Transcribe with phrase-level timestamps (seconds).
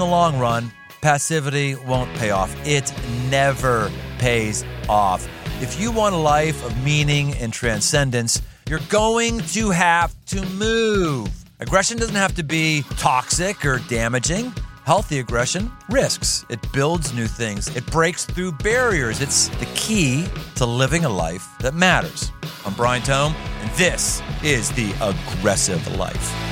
[0.00, 2.54] the long run, passivity won't pay off.
[2.66, 2.92] It
[3.28, 5.28] never pays off.
[5.60, 11.28] If you want a life of meaning and transcendence, you're going to have to move.
[11.60, 14.54] Aggression doesn't have to be toxic or damaging.
[14.86, 16.46] Healthy aggression risks.
[16.48, 17.68] It builds new things.
[17.76, 19.20] It breaks through barriers.
[19.20, 20.24] It's the key
[20.56, 22.32] to living a life that matters.
[22.64, 26.49] I'm Brian Tome, and this is the aggressive life.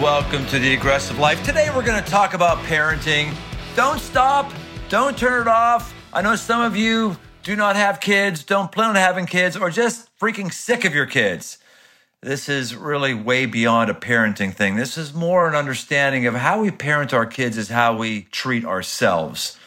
[0.00, 1.44] Welcome to the aggressive life.
[1.44, 3.34] Today we're going to talk about parenting.
[3.74, 4.52] Don't stop,
[4.88, 5.92] don't turn it off.
[6.12, 9.70] I know some of you do not have kids, don't plan on having kids, or
[9.70, 11.58] just freaking sick of your kids.
[12.20, 14.76] This is really way beyond a parenting thing.
[14.76, 18.64] This is more an understanding of how we parent our kids, is how we treat
[18.64, 19.58] ourselves.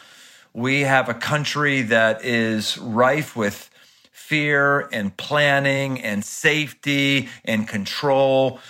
[0.54, 3.68] We have a country that is rife with
[4.12, 8.60] fear and planning and safety and control.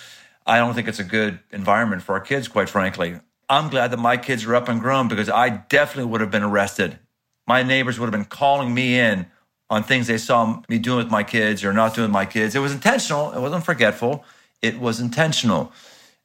[0.46, 3.20] I don't think it's a good environment for our kids, quite frankly.
[3.48, 6.42] I'm glad that my kids are up and grown because I definitely would have been
[6.42, 6.98] arrested.
[7.46, 9.26] My neighbors would have been calling me in
[9.68, 12.54] on things they saw me doing with my kids or not doing with my kids.
[12.54, 14.24] It was intentional, it wasn't forgetful,
[14.60, 15.72] it was intentional.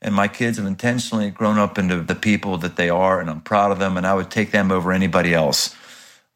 [0.02, 3.42] And my kids have intentionally grown up into the people that they are, and I'm
[3.42, 5.76] proud of them, and I would take them over anybody else.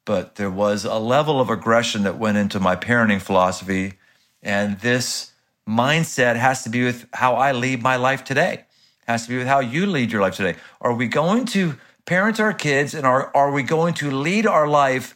[0.04, 3.94] But there was a level of aggression that went into my parenting philosophy,
[4.42, 5.31] and this
[5.68, 8.54] mindset has to be with how I lead my life today.
[8.54, 8.66] It
[9.08, 10.58] Has to be with how you lead your life today.
[10.82, 14.68] Are we going to parent our kids and are, are we going to lead our
[14.68, 15.16] life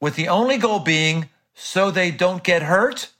[0.00, 3.10] with the only goal being so they don't get hurt?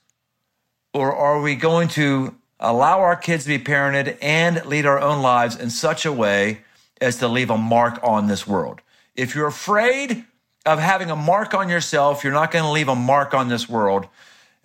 [0.93, 5.21] Or are we going to allow our kids to be parented and lead our own
[5.21, 6.61] lives in such a way
[7.01, 8.81] as to leave a mark on this world?
[9.15, 10.25] If you're afraid
[10.65, 13.69] of having a mark on yourself, you're not going to leave a mark on this
[13.69, 14.07] world.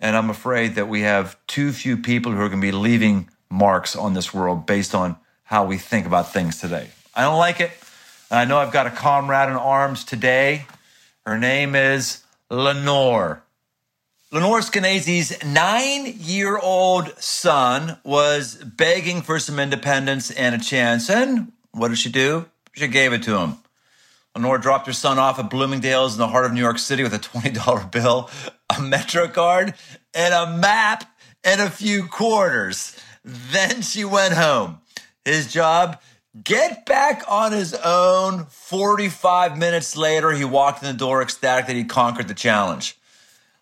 [0.01, 3.29] And I'm afraid that we have too few people who are going to be leaving
[3.49, 6.89] marks on this world based on how we think about things today.
[7.15, 7.71] I don't like it.
[8.31, 10.65] And I know I've got a comrade in arms today.
[11.25, 13.43] Her name is Lenore.
[14.31, 21.09] Lenore Skenazy's nine year old son was begging for some independence and a chance.
[21.09, 22.45] And what did she do?
[22.73, 23.57] She gave it to him.
[24.35, 27.13] Lenore dropped her son off at Bloomingdale's in the heart of New York City with
[27.13, 28.29] a $20 bill,
[28.69, 29.73] a Metro card,
[30.13, 31.05] and a map
[31.43, 32.97] and a few quarters.
[33.23, 34.79] Then she went home.
[35.25, 36.01] His job,
[36.43, 38.45] get back on his own.
[38.45, 42.97] 45 minutes later, he walked in the door ecstatic that he conquered the challenge.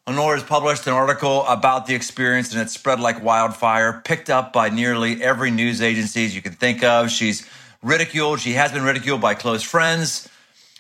[0.08, 4.52] Lenore has published an article about the experience and it spread like wildfire, picked up
[4.52, 7.12] by nearly every news agency you can think of.
[7.12, 7.48] She's
[7.84, 8.40] ridiculed.
[8.40, 10.28] She has been ridiculed by close friends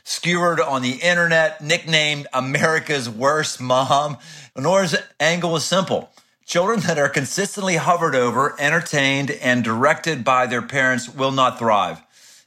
[0.04, 4.18] skewered on the internet, nicknamed America's Worst Mom.
[4.56, 6.10] Lenore's angle is simple.
[6.46, 12.02] Children that are consistently hovered over, entertained, and directed by their parents will not thrive.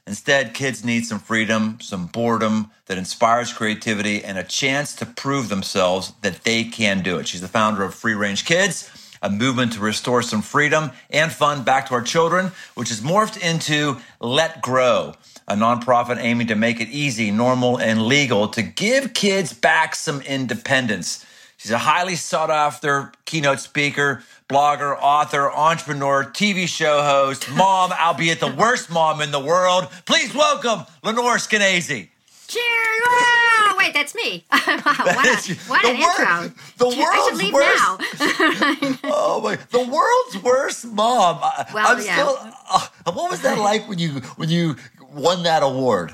[0.05, 5.47] Instead, kids need some freedom, some boredom that inspires creativity, and a chance to prove
[5.47, 7.27] themselves that they can do it.
[7.27, 11.63] She's the founder of Free Range Kids, a movement to restore some freedom and fun
[11.63, 15.15] back to our children, which has morphed into Let Grow
[15.53, 20.19] a nonprofit aiming to make it easy, normal, and legal to give kids back some
[20.21, 21.23] independence.
[21.57, 28.39] She's a highly sought after keynote speaker, blogger, author, entrepreneur, TV show host, mom, albeit
[28.39, 29.87] the worst mom in the world.
[30.07, 32.09] Please welcome Lenore Skenazy.
[32.47, 32.65] Cheers!
[33.05, 33.75] Wow!
[33.77, 34.45] Wait, that's me.
[34.49, 36.51] what a, what an intro.
[36.77, 37.79] The world's I should leave worst.
[37.83, 38.97] now.
[39.05, 39.57] oh my!
[39.71, 41.39] The world's worst mom.
[41.41, 42.13] I- Well, I'm yeah.
[42.13, 42.37] still.
[42.69, 44.75] Uh, what was that like when you when you
[45.13, 46.13] won that award?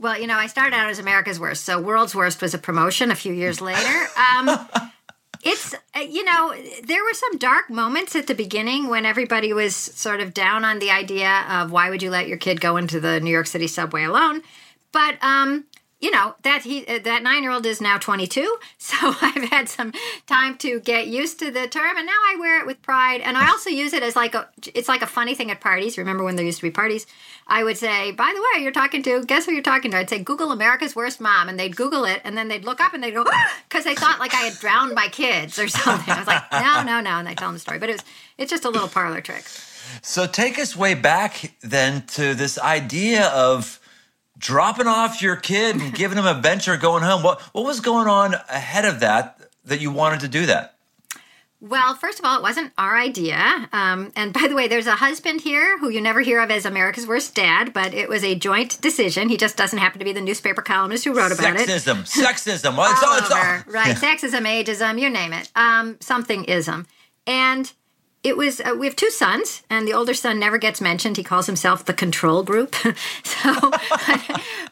[0.00, 3.10] well, you know, I started out as America's Worst, so World's Worst was a promotion
[3.10, 4.06] a few years later.
[4.34, 4.48] Um,
[5.42, 9.76] it's, uh, you know, there were some dark moments at the beginning when everybody was
[9.76, 12.98] sort of down on the idea of why would you let your kid go into
[12.98, 14.42] the New York City subway alone.
[14.90, 15.66] But, um,
[16.00, 19.68] you know that he uh, that nine year old is now 22 so i've had
[19.68, 19.92] some
[20.26, 23.36] time to get used to the term and now i wear it with pride and
[23.36, 25.98] i also use it as like a it's like a funny thing at parties.
[25.98, 27.06] Remember when there used to be parties?
[27.46, 29.98] I would say by the way you're talking to guess who you're talking to?
[29.98, 32.94] I'd say google america's worst mom and they'd google it and then they'd look up
[32.94, 33.24] and they'd go
[33.68, 36.12] because they thought like i had drowned my kids or something.
[36.12, 38.04] I was like no no no and they tell them the story but it was
[38.38, 39.44] it's just a little parlor trick.
[40.02, 43.79] So take us way back then to this idea of
[44.40, 47.22] dropping off your kid and giving him a venture going home.
[47.22, 50.74] What what was going on ahead of that that you wanted to do that?
[51.62, 53.68] Well, first of all, it wasn't our idea.
[53.70, 56.64] Um, and by the way, there's a husband here who you never hear of as
[56.64, 59.28] America's Worst Dad, but it was a joint decision.
[59.28, 62.06] He just doesn't happen to be the newspaper columnist who wrote about Sexism, it.
[62.06, 63.72] sexism, well, it's all, it's all.
[63.74, 63.94] right?
[63.94, 65.50] Sexism, ageism, you name it.
[65.54, 66.86] Um, something ism.
[67.26, 67.70] And
[68.22, 71.16] it was uh, we have two sons and the older son never gets mentioned.
[71.16, 72.74] He calls himself the control group.
[73.24, 73.52] So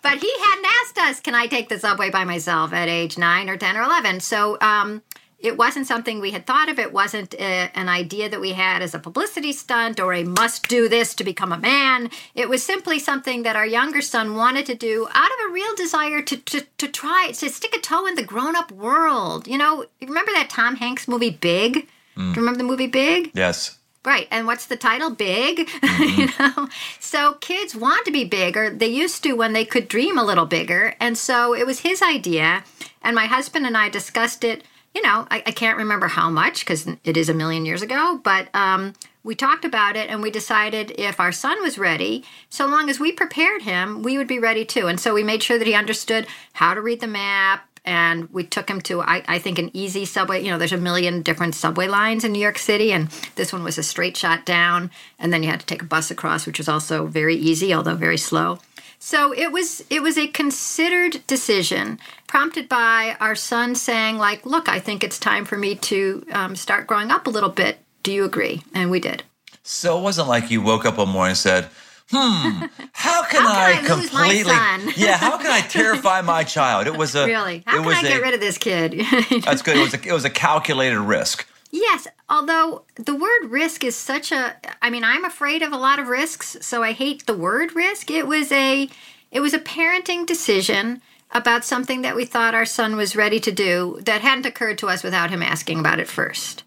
[0.03, 3.49] but he hadn't asked us can i take the subway by myself at age 9
[3.49, 5.03] or 10 or 11 so um,
[5.39, 6.81] it wasn't something we had thought of.
[6.81, 10.25] It wasn't a, uh, an idea that we had as a publicity stunt or a
[10.25, 12.11] must do this to become a man.
[12.35, 15.75] It was simply something that our younger son wanted to do out of a real
[15.77, 19.47] desire to, to, to try to stick a toe in the grown-up world.
[19.47, 21.87] You know remember that tom hanks movie big
[22.19, 22.35] Mm.
[22.35, 23.31] Do you remember the movie Big?
[23.35, 23.79] Yes.
[24.05, 24.29] Right.
[24.31, 25.11] And what's the title?
[25.11, 25.69] Big.
[25.99, 26.21] Mm-hmm.
[26.21, 26.69] you know?
[27.01, 30.25] So kids want to be big, or they used to when they could dream a
[30.25, 30.95] little bigger.
[31.01, 32.63] And so it was his idea.
[33.03, 34.63] And my husband and I discussed it.
[34.95, 38.21] You know, I, I can't remember how much because it is a million years ago,
[38.23, 42.67] but um, we talked about it and we decided if our son was ready, so
[42.67, 44.87] long as we prepared him, we would be ready too.
[44.87, 48.45] And so we made sure that he understood how to read the map, and we
[48.45, 50.43] took him to I, I, think an easy subway.
[50.43, 53.65] You know there's a million different subway lines in new york city and this one
[53.65, 56.59] was a straight shot down and then you had to take a bus across which
[56.59, 58.59] was also very easy although very slow.
[58.99, 64.69] So it was it was a considered decision prompted by our son saying like look
[64.69, 67.79] i think it's time for me to um, start growing up a little bit.
[68.03, 68.63] Do you agree?
[68.75, 69.23] And we did.
[69.63, 71.69] So it wasn't like you woke up one morning and said
[72.11, 76.87] hmm, how can, how I, can I, completely, yeah, how can I terrify my child?
[76.87, 77.63] It was a really.
[77.67, 78.93] How it can I get rid of this kid?
[79.45, 79.77] that's good.
[79.77, 81.47] It was a, it was a calculated risk.
[81.71, 85.99] Yes, although the word risk is such a I mean, I'm afraid of a lot
[85.99, 88.11] of risks, so I hate the word risk.
[88.11, 88.89] It was a
[89.31, 91.03] it was a parenting decision
[91.33, 94.89] about something that we thought our son was ready to do that hadn't occurred to
[94.89, 96.65] us without him asking about it first.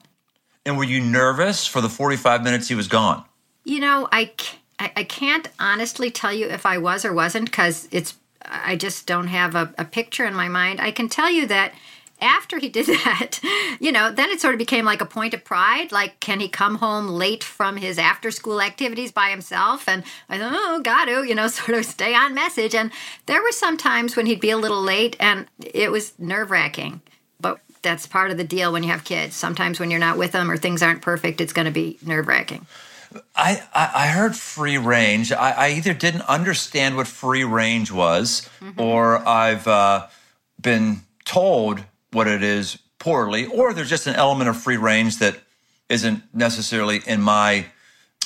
[0.66, 3.26] And were you nervous for the 45 minutes he was gone?
[3.64, 4.32] You know, I
[4.82, 9.06] I, I can't honestly tell you if I was or wasn't because it's I just
[9.06, 10.82] don't have a, a picture in my mind.
[10.82, 11.74] I can tell you that
[12.20, 13.40] after he did that,
[13.80, 15.92] you know, then it sort of became like a point of pride.
[15.92, 19.88] Like, can he come home late from his after school activities by himself?
[19.88, 22.74] And I thought, oh, got to, you know, sort of stay on message.
[22.74, 22.92] And
[23.28, 27.02] there were some times when he'd be a little late and it was nerve wracking.
[27.40, 29.36] But that's part of the deal when you have kids.
[29.36, 32.28] Sometimes when you're not with them or things aren't perfect, it's going to be nerve
[32.28, 32.66] wracking.
[33.36, 35.32] I, I, heard free range.
[35.32, 38.80] I, I, either didn't understand what free range was, mm-hmm.
[38.80, 40.08] or I've uh,
[40.62, 45.38] been told what it is poorly, or there's just an element of free range that
[45.90, 47.66] isn't necessarily in my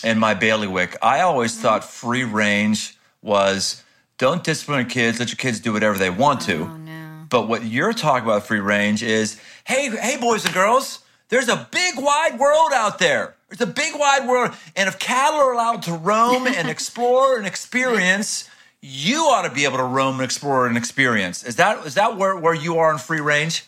[0.03, 0.95] in my bailiwick.
[1.01, 1.63] I always mm-hmm.
[1.63, 3.83] thought free range was
[4.17, 6.63] don't discipline your kids, let your kids do whatever they want to.
[6.63, 7.25] Oh, no.
[7.29, 10.99] But what you're talking about free range is, hey, hey, boys and girls,
[11.29, 13.35] there's a big wide world out there.
[13.49, 14.53] There's a big wide world.
[14.75, 18.49] And if cattle are allowed to roam and explore and experience,
[18.81, 21.43] you ought to be able to roam and explore and experience.
[21.43, 23.65] Is that is that where, where you are in free range?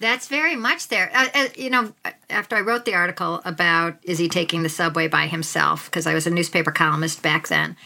[0.00, 1.10] That's very much there.
[1.14, 1.92] Uh, uh, you know,
[2.30, 6.14] after I wrote the article about is he taking the subway by himself, because I
[6.14, 7.76] was a newspaper columnist back then.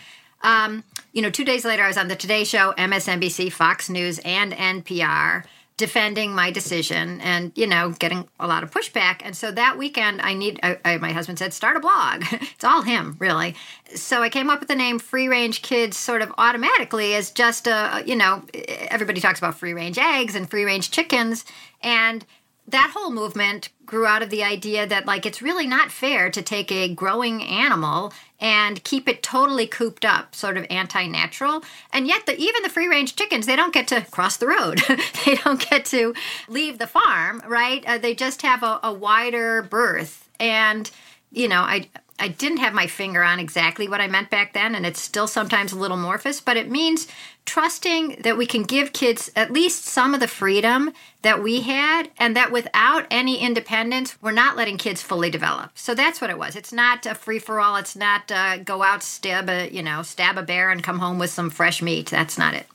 [0.43, 4.21] Um, you know, two days later, I was on the Today Show, MSNBC, Fox News,
[4.21, 5.45] and NPR
[5.77, 9.21] defending my decision and you know getting a lot of pushback.
[9.25, 12.25] And so that weekend i need I, I, my husband said start a blog.
[12.55, 13.57] It's all him really.
[13.95, 17.67] So i came up with the name free range kids sort of automatically as just
[17.67, 18.45] a you know
[18.89, 21.45] everybody talks about free range eggs and free range chickens.
[21.83, 22.25] And
[22.67, 26.41] that whole movement grew out of the idea that like it's really not fair to
[26.41, 31.63] take a growing animal and keep it totally cooped up sort of anti-natural.
[31.93, 34.81] And yet the, even the free range chickens they don't get to cross the road.
[35.25, 36.15] They don't get to
[36.49, 37.83] leave the farm right?
[37.87, 40.29] Uh, they just have a, a wider berth.
[40.41, 40.91] And
[41.31, 44.77] you know i I didn't have my finger on exactly what I meant back then,
[44.77, 47.09] and it's still sometimes a little morphous, but it means
[47.47, 52.11] trusting that we can give kids at least some of the freedom that we had,
[52.19, 55.71] and that without any independence, we're not letting kids fully develop.
[55.75, 56.57] So that's what it was.
[56.57, 57.77] It's not a free for all.
[57.77, 61.19] It's not uh, go out stab a you know stab a bear and come home
[61.19, 62.11] with some fresh meat.
[62.11, 62.67] That's not it.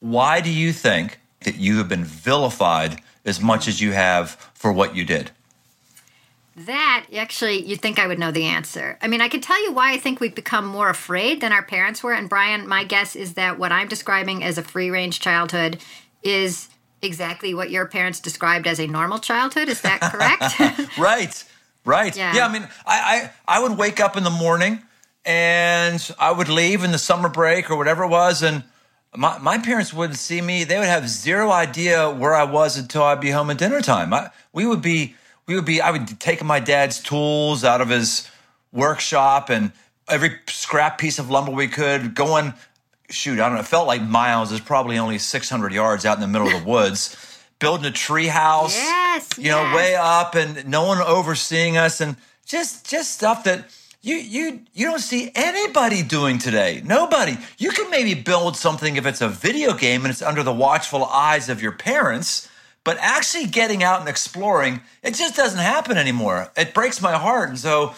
[0.00, 4.72] Why do you think that you have been vilified as much as you have for
[4.72, 5.30] what you did?
[6.56, 8.96] That actually, you'd think I would know the answer.
[9.02, 11.64] I mean, I can tell you why I think we've become more afraid than our
[11.64, 12.12] parents were.
[12.12, 15.78] And Brian, my guess is that what I'm describing as a free range childhood
[16.22, 16.68] is
[17.02, 19.68] exactly what your parents described as a normal childhood.
[19.68, 20.98] Is that correct?
[20.98, 21.44] right,
[21.84, 22.16] right.
[22.16, 22.34] Yeah.
[22.36, 22.46] yeah.
[22.46, 24.80] I mean, I, I I would wake up in the morning
[25.24, 28.62] and I would leave in the summer break or whatever it was, and
[29.16, 30.64] my, my parents wouldn't see me.
[30.64, 34.12] They would have zero idea where I was until I'd be home at dinner time.
[34.12, 35.14] I, we would be
[35.46, 38.28] we would be, I would take my dad's tools out of his
[38.72, 39.72] workshop and
[40.08, 42.54] every scrap piece of lumber we could, going,
[43.10, 44.52] shoot, I don't know, it felt like miles.
[44.52, 47.16] It's probably only 600 yards out in the middle of the woods,
[47.58, 52.16] building a tree house, Yes, you know, way up and no one overseeing us and
[52.46, 53.66] just, just stuff that
[54.02, 56.82] you, you, you don't see anybody doing today.
[56.84, 57.38] Nobody.
[57.56, 61.04] You can maybe build something if it's a video game and it's under the watchful
[61.06, 62.50] eyes of your parents.
[62.84, 66.50] But actually getting out and exploring, it just doesn't happen anymore.
[66.56, 67.48] It breaks my heart.
[67.48, 67.94] And so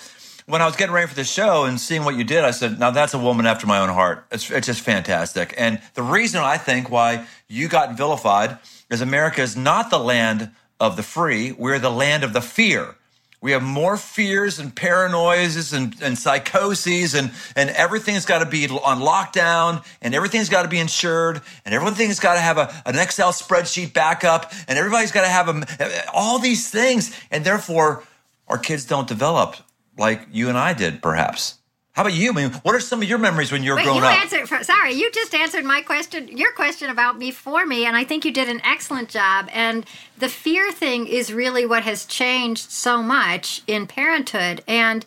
[0.47, 2.79] when I was getting ready for the show and seeing what you did, I said,
[2.79, 4.27] now that's a woman after my own heart.
[4.31, 5.55] It's, it's just fantastic.
[5.59, 10.53] And the reason I think why you got vilified is America is not the land
[10.79, 11.51] of the free.
[11.51, 12.95] We're the land of the fear.
[13.47, 18.67] We have more fears and paranoias and, and psychoses, and, and everything's got to be
[18.67, 22.99] on lockdown, and everything's got to be insured, and everything's got to have a, an
[22.99, 27.17] Excel spreadsheet backup, and everybody's got to have a, all these things.
[27.31, 28.03] And therefore,
[28.49, 29.55] our kids don't develop
[29.97, 31.61] like you and I did, perhaps.
[31.97, 32.31] How about you?
[32.31, 34.23] I mean, what are some of your memories when you were Wait, growing you up?
[34.23, 34.47] answered.
[34.47, 38.05] For, sorry, you just answered my question, your question about me for me, and I
[38.05, 39.49] think you did an excellent job.
[39.51, 39.87] And
[40.19, 44.63] the fear thing is really what has changed so much in parenthood.
[44.69, 45.07] And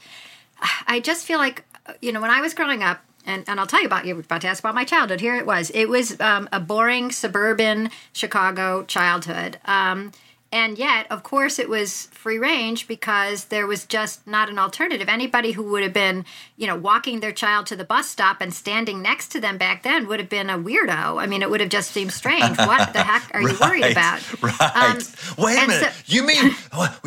[0.88, 1.64] I just feel like,
[2.02, 4.22] you know, when I was growing up, and, and I'll tell you about you were
[4.22, 5.22] about to ask about my childhood.
[5.22, 5.70] Here it was.
[5.76, 9.60] It was um, a boring suburban Chicago childhood.
[9.66, 10.12] Um,
[10.52, 15.08] and yet, of course, it was free range because there was just not an alternative.
[15.08, 16.26] Anybody who would have been,
[16.58, 19.84] you know, walking their child to the bus stop and standing next to them back
[19.84, 21.22] then would have been a weirdo.
[21.22, 22.58] I mean, it would have just seemed strange.
[22.58, 24.22] What the heck are you worried about?
[24.42, 24.62] Right.
[24.76, 24.98] Um,
[25.38, 25.94] Wait a minute.
[25.94, 26.56] so- you mean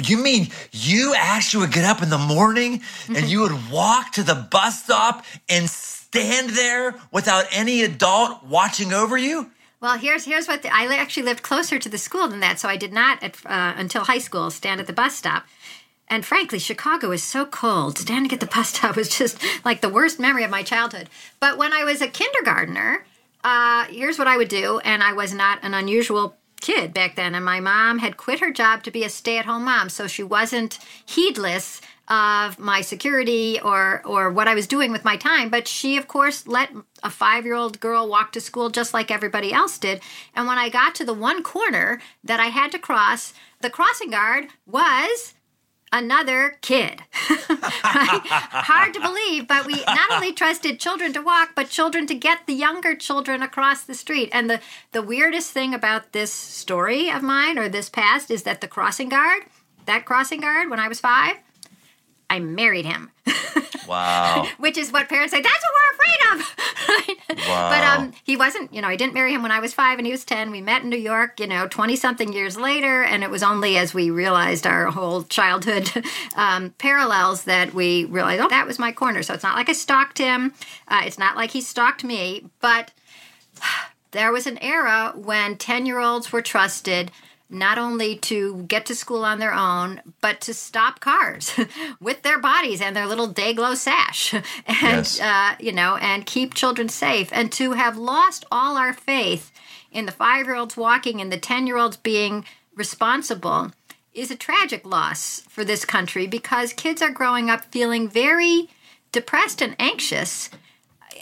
[0.04, 4.22] you mean you actually would get up in the morning and you would walk to
[4.22, 9.50] the bus stop and stand there without any adult watching over you?
[9.82, 12.68] Well, here's here's what the, I actually lived closer to the school than that, so
[12.68, 15.44] I did not at, uh, until high school stand at the bus stop.
[16.06, 17.98] And frankly, Chicago is so cold.
[17.98, 21.10] Standing at the bus stop was just like the worst memory of my childhood.
[21.40, 23.04] But when I was a kindergartner,
[23.42, 27.34] uh, here's what I would do, and I was not an unusual kid back then.
[27.34, 30.78] And my mom had quit her job to be a stay-at-home mom, so she wasn't
[31.04, 35.48] heedless of my security or or what I was doing with my time.
[35.48, 36.70] But she, of course, let
[37.02, 40.00] a five-year-old girl walk to school just like everybody else did.
[40.34, 44.10] And when I got to the one corner that I had to cross, the crossing
[44.10, 45.34] guard was
[45.92, 47.02] another kid.
[47.50, 48.20] right?
[48.24, 52.46] Hard to believe, but we not only trusted children to walk, but children to get
[52.46, 54.30] the younger children across the street.
[54.32, 54.60] And the,
[54.92, 59.10] the weirdest thing about this story of mine or this past is that the crossing
[59.10, 59.42] guard,
[59.84, 61.36] that crossing guard when I was five,
[62.32, 63.10] I married him.
[63.88, 64.46] Wow.
[64.58, 66.56] Which is what parents say, that's what we're afraid of.
[67.48, 67.70] Wow.
[67.70, 70.06] But um, he wasn't, you know, I didn't marry him when I was five and
[70.06, 70.50] he was 10.
[70.50, 73.02] We met in New York, you know, 20 something years later.
[73.02, 75.90] And it was only as we realized our whole childhood
[76.36, 79.22] um, parallels that we realized, oh, that was my corner.
[79.22, 80.54] So it's not like I stalked him.
[80.88, 82.46] Uh, it's not like he stalked me.
[82.60, 82.92] But
[84.12, 87.10] there was an era when 10 year olds were trusted
[87.52, 91.52] not only to get to school on their own, but to stop cars
[92.00, 95.20] with their bodies and their little day glow sash, and Yes.
[95.20, 99.52] uh, you know, and keep children safe, and to have lost all our faith
[99.92, 102.44] in the five year olds walking and the ten year olds being
[102.74, 103.70] responsible
[104.14, 108.68] is a tragic loss for this country because kids are growing up feeling very
[109.12, 110.48] depressed and anxious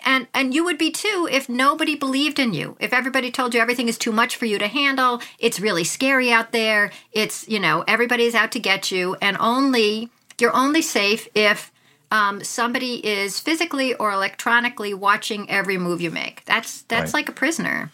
[0.04, 3.61] and and you would be too if nobody believed in you if everybody told you
[3.61, 7.59] everything is too much for you to handle it's really scary out there it's you
[7.61, 10.09] know everybody's out to get you and only
[10.40, 11.71] you're only safe if
[12.12, 17.21] um, somebody is physically or electronically watching every move you make that's that's Right.
[17.21, 17.90] like a prisoner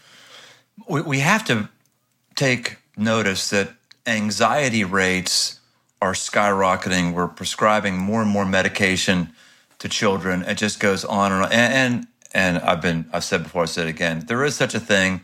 [0.89, 1.69] we, we have to
[2.35, 3.71] take notice that
[4.07, 5.61] anxiety rates
[6.03, 7.15] are skyrocketing.
[7.15, 9.33] We're prescribing more and more medication
[9.89, 10.43] to children.
[10.43, 11.53] It just goes on and on.
[11.53, 14.75] And, and and I've been I've said before, I said it again, there is such
[14.75, 15.23] a thing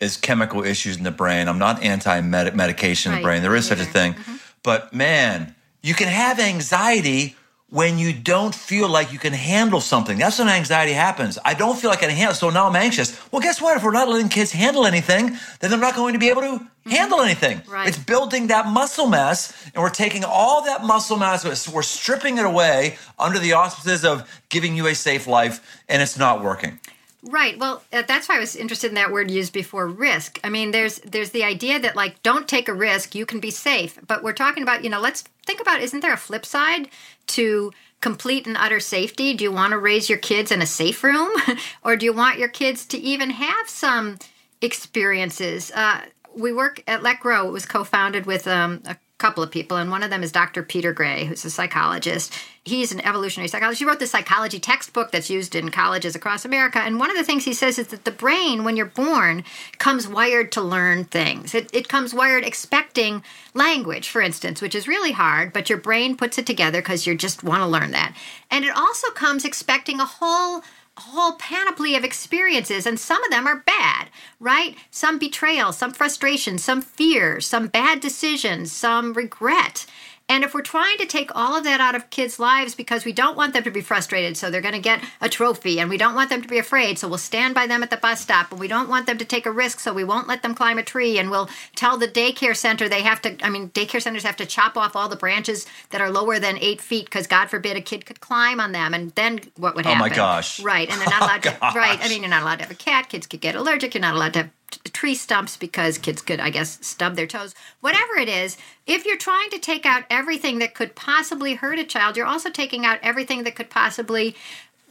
[0.00, 1.48] as chemical issues in the brain.
[1.48, 3.42] I'm not anti medication in the brain.
[3.42, 4.14] There is such a thing.
[4.14, 4.36] Mm-hmm.
[4.62, 7.36] But man, you can have anxiety
[7.74, 10.16] when you don't feel like you can handle something.
[10.16, 11.40] That's when anxiety happens.
[11.44, 13.20] I don't feel like I can handle, so now I'm anxious.
[13.32, 13.76] Well, guess what?
[13.76, 16.46] If we're not letting kids handle anything, then they're not going to be able to
[16.46, 16.90] mm-hmm.
[16.90, 17.62] handle anything.
[17.66, 17.88] Right.
[17.88, 22.46] It's building that muscle mass, and we're taking all that muscle mass, we're stripping it
[22.46, 26.78] away under the auspices of giving you a safe life, and it's not working.
[27.26, 27.58] Right.
[27.58, 30.38] Well, uh, that's why I was interested in that word used before risk.
[30.44, 33.50] I mean, there's there's the idea that like don't take a risk, you can be
[33.50, 33.98] safe.
[34.06, 36.88] But we're talking about, you know, let's think about isn't there a flip side
[37.28, 39.32] to complete and utter safety?
[39.32, 41.30] Do you want to raise your kids in a safe room
[41.82, 44.18] or do you want your kids to even have some
[44.60, 45.70] experiences?
[45.74, 46.02] Uh
[46.36, 47.48] we work at Let Grow.
[47.48, 50.62] It was co-founded with um, a couple of people, and one of them is Dr.
[50.62, 52.32] Peter Gray, who's a psychologist.
[52.64, 53.78] He's an evolutionary psychologist.
[53.78, 56.80] He wrote the psychology textbook that's used in colleges across America.
[56.80, 59.44] And one of the things he says is that the brain, when you're born,
[59.78, 61.54] comes wired to learn things.
[61.54, 63.22] It, it comes wired expecting
[63.54, 67.14] language, for instance, which is really hard, but your brain puts it together because you
[67.14, 68.14] just want to learn that.
[68.50, 70.62] And it also comes expecting a whole
[70.96, 74.08] whole panoply of experiences, and some of them are bad,
[74.38, 74.76] right?
[74.90, 79.86] Some betrayal, some frustration, some fear, some bad decisions, some regret.
[80.26, 83.12] And if we're trying to take all of that out of kids' lives because we
[83.12, 85.98] don't want them to be frustrated, so they're going to get a trophy, and we
[85.98, 88.50] don't want them to be afraid, so we'll stand by them at the bus stop,
[88.50, 90.78] and we don't want them to take a risk, so we won't let them climb
[90.78, 94.22] a tree, and we'll tell the daycare center they have to, I mean, daycare centers
[94.22, 97.50] have to chop off all the branches that are lower than eight feet because God
[97.50, 100.00] forbid a kid could climb on them, and then what would happen?
[100.00, 100.58] Oh my gosh.
[100.60, 102.72] Right, and they're not oh allowed to, right, I mean, you're not allowed to have
[102.72, 104.50] a cat, kids could get allergic, you're not allowed to have
[104.92, 107.54] tree stumps because kids could, I guess, stub their toes.
[107.80, 108.56] Whatever it is,
[108.86, 112.50] if you're trying to take out everything that could possibly hurt a child, you're also
[112.50, 114.34] taking out everything that could possibly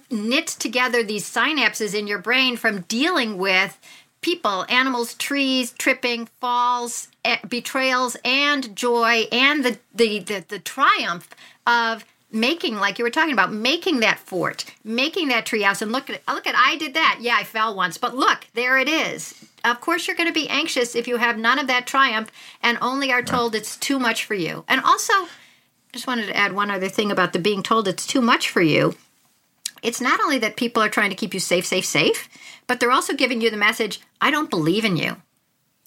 [0.10, 3.80] knit together these synapses in your brain from dealing with
[4.22, 11.30] people, animals, trees, tripping, falls, eh, betrayals, and joy, and the, the, the, the triumph
[11.68, 16.10] of making like you were talking about making that fort making that treehouse and look
[16.10, 17.20] at look at i did that.
[17.22, 19.46] Yeah i fell once but look there it is.
[19.64, 22.78] Of course you're going to be anxious if you have none of that triumph and
[22.82, 23.62] only are told right.
[23.62, 24.66] it's too much for you.
[24.68, 25.14] And also
[25.94, 28.62] just wanted to add one other thing about the being told it's too much for
[28.62, 28.96] you.
[29.84, 32.28] It's not only that people are trying to keep you safe safe safe
[32.66, 35.18] but they're also giving you the message i don't believe in you.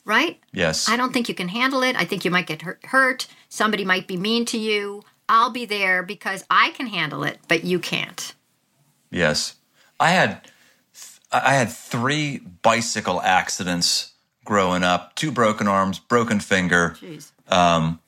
[0.05, 0.39] Right?
[0.53, 0.89] Yes.
[0.89, 1.97] I don't think you can handle it.
[1.97, 3.27] I think you might get hurt.
[3.49, 7.65] Somebody might be mean to you I'll be there because I can handle it, but
[7.65, 8.35] you can't.
[9.11, 9.57] Yes.
[9.99, 10.49] I had
[11.33, 14.13] I had 3 bicycle accidents
[14.45, 16.97] growing up, two broken arms, broken finger.
[17.01, 17.33] Jeez.
[17.49, 18.01] Um,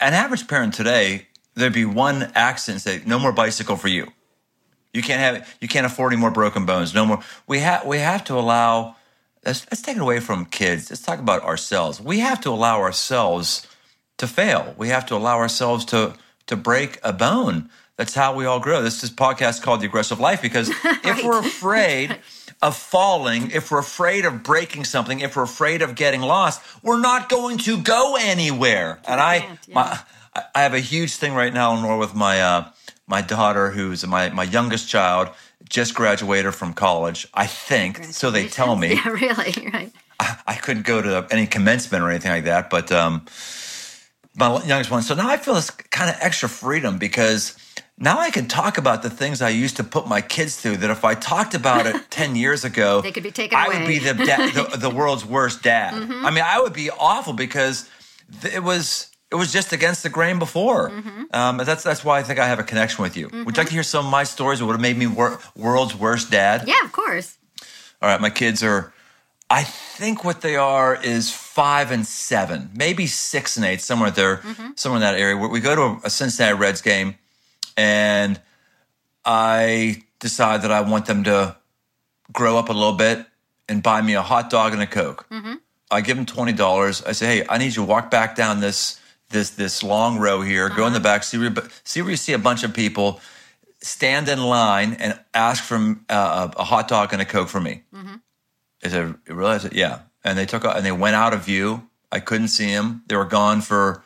[0.00, 4.12] an average parent today, there'd be one accident say, "No more bicycle for you.
[4.92, 5.44] You can't have it.
[5.60, 6.94] You can't afford any more broken bones.
[6.94, 8.96] No more." We have we have to allow.
[9.44, 10.90] Let's, let's take it away from kids.
[10.90, 12.00] Let's talk about ourselves.
[12.00, 13.66] We have to allow ourselves
[14.18, 14.74] to fail.
[14.76, 16.14] We have to allow ourselves to
[16.48, 17.70] to break a bone.
[17.96, 18.82] That's how we all grow.
[18.82, 20.98] This is podcast called The Aggressive Life because right.
[21.04, 22.18] if we're afraid
[22.60, 27.00] of falling, if we're afraid of breaking something, if we're afraid of getting lost, we're
[27.00, 29.00] not going to go anywhere.
[29.06, 29.74] And I, yeah.
[29.74, 30.00] my,
[30.54, 32.70] I have a huge thing right now, Lenore, with my uh,
[33.06, 35.30] my daughter, who's my my youngest child,
[35.68, 37.26] just graduated from college.
[37.34, 38.30] I think so.
[38.30, 38.88] They tell me.
[39.04, 39.92] Yeah, really, right.
[40.20, 42.90] I, I couldn't go to any commencement or anything like that, but.
[42.92, 43.26] Um,
[44.38, 45.02] my youngest one.
[45.02, 47.56] So now I feel this kind of extra freedom because
[47.98, 50.78] now I can talk about the things I used to put my kids through.
[50.78, 53.78] That if I talked about it ten years ago, they could be taken I away.
[53.78, 55.94] would be the, da- the, the world's worst dad.
[55.94, 56.24] Mm-hmm.
[56.26, 57.88] I mean, I would be awful because
[58.52, 60.90] it was it was just against the grain before.
[60.90, 61.22] Mm-hmm.
[61.32, 63.26] Um, that's that's why I think I have a connection with you.
[63.26, 63.44] Mm-hmm.
[63.44, 64.60] Would you like to hear some of my stories?
[64.62, 66.66] What would have made me wor- world's worst dad?
[66.66, 67.36] Yeah, of course.
[68.00, 68.92] All right, my kids are
[69.50, 74.38] I think what they are is five and seven, maybe six and eight, somewhere there,
[74.38, 74.70] mm-hmm.
[74.76, 75.36] somewhere in that area.
[75.36, 77.14] We go to a Cincinnati Reds game,
[77.76, 78.38] and
[79.24, 81.56] I decide that I want them to
[82.30, 83.24] grow up a little bit
[83.68, 85.26] and buy me a hot dog and a coke.
[85.30, 85.54] Mm-hmm.
[85.90, 87.02] I give them twenty dollars.
[87.02, 90.42] I say, "Hey, I need you to walk back down this this this long row
[90.42, 90.66] here.
[90.66, 90.76] Uh-huh.
[90.76, 91.04] Go in the uh-huh.
[91.04, 93.20] back, see where see where you see a bunch of people."
[93.80, 97.84] Stand in line and ask for uh, a hot dog and a coke for me.
[97.94, 98.16] Mm-hmm.
[98.82, 99.72] I said, realize it?
[99.72, 100.00] Yeah.
[100.24, 101.88] And they took and they went out of view.
[102.10, 103.02] I couldn't see them.
[103.06, 104.02] They were gone for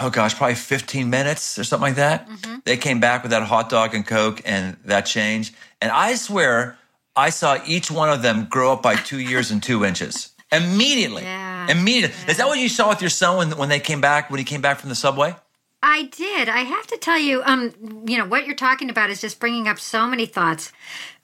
[0.00, 2.28] oh gosh, probably 15 minutes or something like that.
[2.28, 2.56] Mm-hmm.
[2.64, 5.52] They came back with that hot dog and Coke and that change.
[5.80, 6.78] And I swear
[7.14, 10.32] I saw each one of them grow up by two years and two inches.
[10.50, 11.22] Immediately.
[11.22, 11.70] Yeah.
[11.70, 12.16] Immediately.
[12.24, 12.30] Yeah.
[12.30, 14.44] Is that what you saw with your son when, when they came back, when he
[14.44, 15.34] came back from the subway?
[15.82, 16.48] I did.
[16.48, 17.72] I have to tell you, um,
[18.06, 20.72] you know, what you're talking about is just bringing up so many thoughts.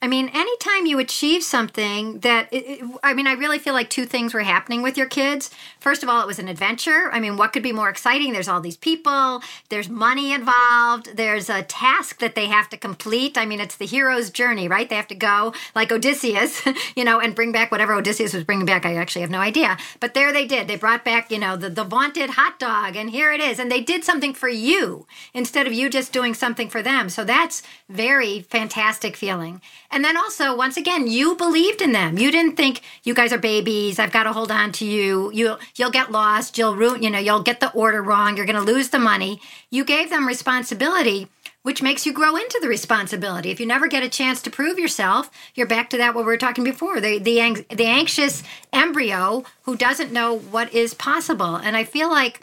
[0.01, 3.91] I mean, anytime you achieve something that, it, it, I mean, I really feel like
[3.91, 5.51] two things were happening with your kids.
[5.81, 7.11] First of all, it was an adventure.
[7.11, 8.33] I mean, what could be more exciting?
[8.33, 13.37] There's all these people, there's money involved, there's a task that they have to complete.
[13.37, 14.89] I mean, it's the hero's journey, right?
[14.89, 16.63] They have to go like Odysseus,
[16.95, 18.87] you know, and bring back whatever Odysseus was bringing back.
[18.87, 19.77] I actually have no idea.
[19.99, 20.69] But there they did.
[20.69, 23.59] They brought back, you know, the, the vaunted hot dog, and here it is.
[23.59, 27.09] And they did something for you instead of you just doing something for them.
[27.09, 29.61] So that's very fantastic feeling.
[29.91, 32.19] And then also, once again, you believed in them.
[32.19, 33.99] You didn't think you guys are babies.
[33.99, 35.33] I've got to hold on to you.
[35.33, 36.59] You you'll get lost.
[36.59, 37.03] You'll ruin.
[37.03, 38.37] You know, you'll get the order wrong.
[38.37, 39.41] You're going to lose the money.
[39.71, 41.29] You gave them responsibility,
[41.63, 43.51] which makes you grow into the responsibility.
[43.51, 46.33] If you never get a chance to prove yourself, you're back to that what we
[46.33, 47.01] were talking before.
[47.01, 48.43] The the the anxious
[48.75, 51.57] embryo who doesn't know what is possible.
[51.57, 52.43] And I feel like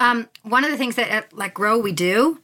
[0.00, 2.40] um, one of the things that at Grow we do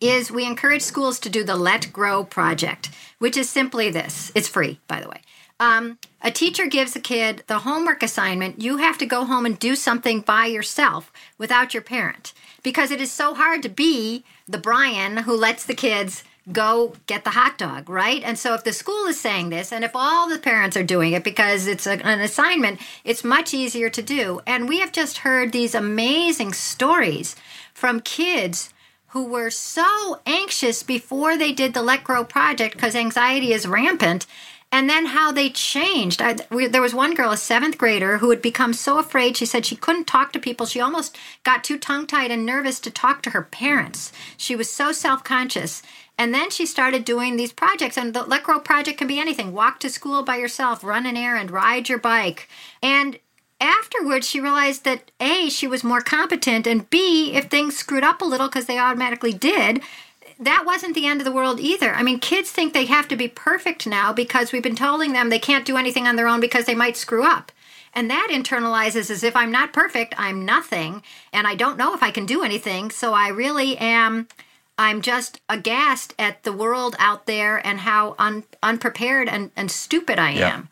[0.00, 4.32] is we encourage schools to do the Let Grow project, which is simply this.
[4.34, 5.20] It's free, by the way.
[5.60, 8.62] Um, a teacher gives a kid the homework assignment.
[8.62, 13.00] You have to go home and do something by yourself without your parent because it
[13.00, 17.58] is so hard to be the Brian who lets the kids go get the hot
[17.58, 18.22] dog, right?
[18.24, 21.12] And so if the school is saying this, and if all the parents are doing
[21.12, 24.40] it because it's a, an assignment, it's much easier to do.
[24.46, 27.36] And we have just heard these amazing stories
[27.74, 28.72] from kids
[29.10, 34.26] who were so anxious before they did the Let Grow project because anxiety is rampant
[34.72, 36.22] and then how they changed.
[36.22, 39.36] I, we, there was one girl, a seventh grader, who had become so afraid.
[39.36, 40.64] She said she couldn't talk to people.
[40.64, 44.12] She almost got too tongue tied and nervous to talk to her parents.
[44.36, 45.82] She was so self conscious.
[46.16, 47.96] And then she started doing these projects.
[47.96, 51.16] And the Let Grow project can be anything walk to school by yourself, run an
[51.16, 52.48] errand, ride your bike.
[52.80, 53.18] And
[53.60, 58.22] afterwards, she realized that A, she was more competent, and B, if things screwed up
[58.22, 59.82] a little, because they automatically did,
[60.38, 61.92] that wasn't the end of the world either.
[61.92, 65.28] I mean, kids think they have to be perfect now because we've been telling them
[65.28, 67.52] they can't do anything on their own because they might screw up.
[67.92, 72.02] And that internalizes as if I'm not perfect, I'm nothing, and I don't know if
[72.02, 72.90] I can do anything.
[72.90, 74.28] So I really am,
[74.78, 80.18] I'm just aghast at the world out there and how un, unprepared and, and stupid
[80.18, 80.54] I Yeah.
[80.54, 80.68] am.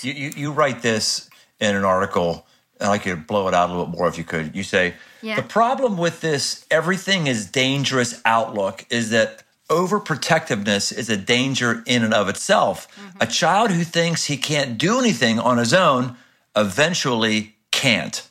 [0.00, 1.28] You, you, you write this
[1.62, 2.44] in an article,
[2.80, 4.54] and I could blow it out a little bit more if you could.
[4.56, 5.36] You say, Yeah.
[5.36, 12.02] the problem with this everything is dangerous outlook is that overprotectiveness is a danger in
[12.02, 12.88] and of itself.
[12.88, 13.18] Mm-hmm.
[13.22, 16.16] A child who thinks he can't do anything on his own
[16.56, 18.28] eventually can't.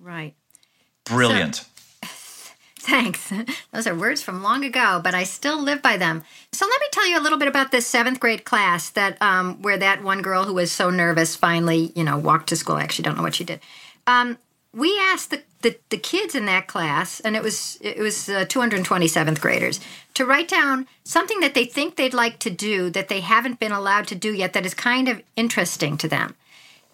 [0.00, 0.34] Right.
[1.04, 1.64] Brilliant.
[2.84, 3.32] Thanks.
[3.72, 6.22] Those are words from long ago, but I still live by them.
[6.52, 9.62] So let me tell you a little bit about this seventh grade class that um,
[9.62, 12.76] where that one girl who was so nervous finally, you know, walked to school.
[12.76, 13.60] I actually don't know what she did.
[14.06, 14.36] Um,
[14.74, 18.44] we asked the, the, the kids in that class, and it was it was uh,
[18.44, 19.80] 227th graders,
[20.12, 23.72] to write down something that they think they'd like to do that they haven't been
[23.72, 26.34] allowed to do yet that is kind of interesting to them.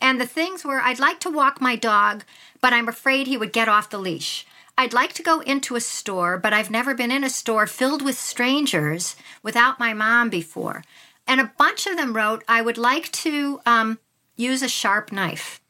[0.00, 2.22] And the things were I'd like to walk my dog,
[2.60, 4.46] but I'm afraid he would get off the leash.
[4.80, 8.00] I'd like to go into a store, but I've never been in a store filled
[8.00, 10.84] with strangers without my mom before.
[11.26, 13.98] And a bunch of them wrote, I would like to um,
[14.36, 15.60] use a sharp knife.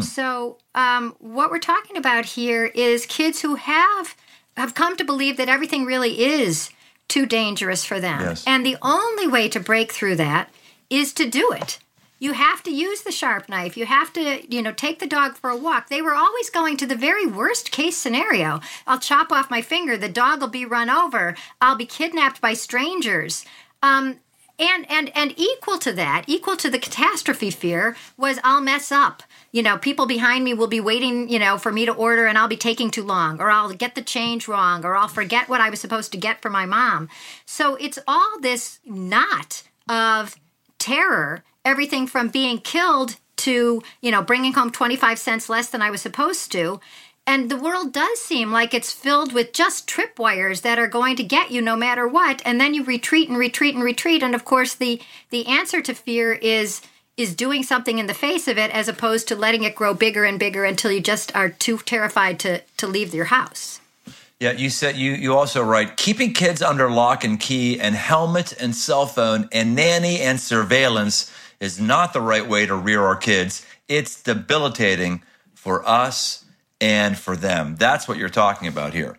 [0.00, 4.14] So, um, what we're talking about here is kids who have
[4.56, 6.70] have come to believe that everything really is
[7.08, 8.20] too dangerous for them.
[8.20, 8.44] Yes.
[8.46, 10.50] And the only way to break through that
[10.88, 11.80] is to do it.
[12.22, 13.76] You have to use the sharp knife.
[13.76, 15.88] You have to, you know, take the dog for a walk.
[15.88, 18.60] They were always going to the very worst case scenario.
[18.86, 19.96] I'll chop off my finger.
[19.96, 21.34] The dog will be run over.
[21.60, 23.44] I'll be kidnapped by strangers.
[23.82, 24.20] Um,
[24.56, 29.24] and and and equal to that, equal to the catastrophe fear was I'll mess up.
[29.50, 32.38] You know, people behind me will be waiting, you know, for me to order and
[32.38, 35.60] I'll be taking too long or I'll get the change wrong or I'll forget what
[35.60, 37.08] I was supposed to get for my mom.
[37.46, 40.36] So it's all this knot of
[40.78, 45.90] terror, everything from being killed to, you know, bringing home 25 cents less than I
[45.90, 46.80] was supposed to.
[47.26, 51.24] And the world does seem like it's filled with just tripwires that are going to
[51.24, 52.42] get you no matter what.
[52.44, 54.22] And then you retreat and retreat and retreat.
[54.22, 56.80] And of course, the the answer to fear is
[57.16, 60.24] is doing something in the face of it as opposed to letting it grow bigger
[60.24, 63.80] and bigger until you just are too terrified to to leave your house.
[64.40, 68.52] Yeah, you said you you also write keeping kids under lock and key and helmet
[68.60, 71.30] and cell phone and nanny and surveillance
[71.62, 73.64] is not the right way to rear our kids.
[73.88, 75.22] It's debilitating
[75.54, 76.44] for us
[76.80, 77.76] and for them.
[77.76, 79.16] That's what you're talking about here.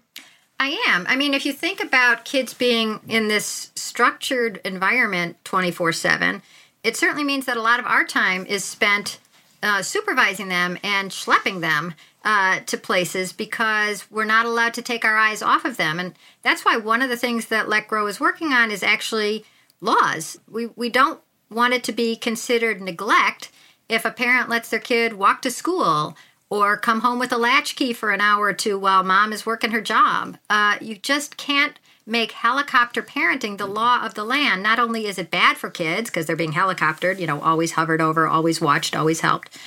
[0.59, 1.05] I am.
[1.07, 6.41] I mean, if you think about kids being in this structured environment 24 7,
[6.83, 9.19] it certainly means that a lot of our time is spent
[9.63, 11.93] uh, supervising them and schlepping them
[12.25, 15.97] uh, to places because we're not allowed to take our eyes off of them.
[15.97, 19.45] And that's why one of the things that Let Grow is working on is actually
[19.79, 20.37] laws.
[20.49, 21.22] We, we don't
[21.53, 23.51] want it to be considered neglect
[23.89, 26.17] if a parent lets their kid walk to school
[26.49, 29.71] or come home with a latchkey for an hour or two while mom is working
[29.71, 30.37] her job.
[30.49, 34.61] Uh, you just can't make helicopter parenting the law of the land.
[34.61, 38.01] Not only is it bad for kids because they're being helicoptered, you know, always hovered
[38.01, 39.57] over, always watched, always helped,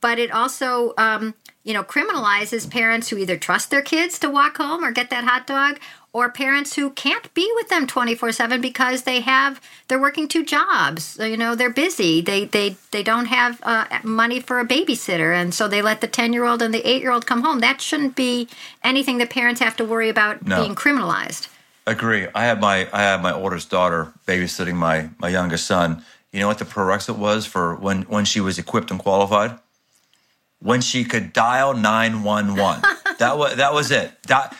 [0.00, 4.56] but it also, um, you know, criminalizes parents who either trust their kids to walk
[4.56, 5.78] home or get that hot dog,
[6.14, 11.18] or parents who can't be with them 24/7 because they have they're working two jobs.
[11.20, 12.22] You know, they're busy.
[12.22, 16.08] They they they don't have uh, money for a babysitter and so they let the
[16.08, 17.58] 10-year-old and the 8-year-old come home.
[17.60, 18.48] That shouldn't be
[18.82, 20.56] anything that parents have to worry about No.
[20.62, 21.48] being criminalized.
[21.86, 22.28] Agree.
[22.34, 26.48] I have my I have my oldest daughter babysitting my my youngest son, You know
[26.48, 29.58] what the prerequisite was for when when she was equipped and qualified?
[30.64, 32.80] When she could dial 911.
[33.18, 34.10] that was that was it.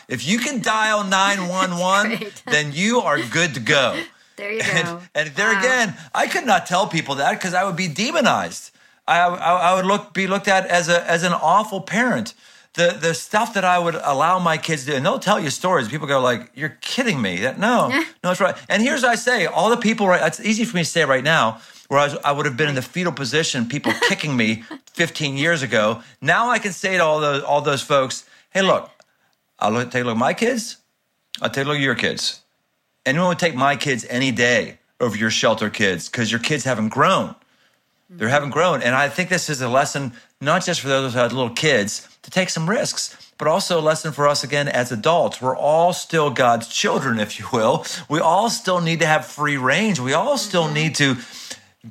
[0.07, 2.43] If you can dial 911, Great.
[2.45, 3.99] then you are good to go.
[4.35, 5.01] There you And, go.
[5.15, 5.59] and there Wow.
[5.59, 8.69] again, I could not tell people that because I would be demonized.
[9.07, 12.35] I, I, I would look be looked at as a as an awful parent.
[12.73, 15.49] The the stuff that I would allow my kids to do, and they'll tell you
[15.49, 15.87] stories.
[15.87, 17.89] People go like, "You're kidding me." That no,
[18.23, 18.55] no, it's right.
[18.69, 20.21] And here's what I say: all the people, right?
[20.27, 21.61] It's easy for me to say right now.
[21.87, 26.01] Where I, would have been in the fetal position, people kicking me 15 years ago.
[26.21, 28.89] Now I can say to all those all those folks, "Hey, look,
[29.59, 30.77] I'll look, take a look at my kids.
[31.41, 32.41] I'll take a look at your kids.
[33.05, 36.89] Anyone would take my kids any day over your shelter kids because your kids haven't
[36.89, 37.35] grown.
[38.09, 38.81] They haven't grown.
[38.81, 42.07] And I think this is a lesson, not just for those who had little kids,
[42.21, 45.41] to take some risks, but also a lesson for us again as adults.
[45.41, 47.85] We're all still God's children, if you will.
[48.09, 49.99] We all still need to have free range.
[49.99, 50.73] We all still mm-hmm.
[50.73, 51.15] need to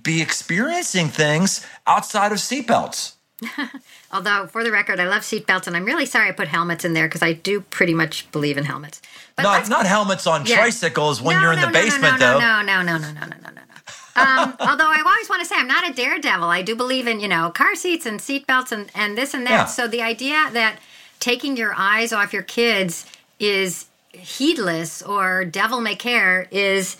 [0.02, 3.14] be experiencing things outside of seatbelts.
[4.12, 6.92] Although, for the record, I love seatbelts, and I'm really sorry I put helmets in
[6.94, 9.02] there because I do pretty much believe in helmets.
[9.36, 10.56] But not, not helmets on yeah.
[10.56, 12.38] tricycles when no, you're in no, the basement, no, though.
[12.38, 14.22] No, no, no, no, no, no, no, no.
[14.22, 16.48] um, although I always want to say I'm not a daredevil.
[16.48, 19.50] I do believe in you know car seats and seatbelts and and this and that.
[19.50, 19.64] Yeah.
[19.64, 20.78] So the idea that
[21.18, 23.06] taking your eyes off your kids
[23.40, 26.96] is heedless or devil may care is